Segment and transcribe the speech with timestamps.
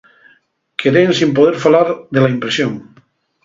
[0.79, 2.73] Quedé ensin poder falar de la impresión.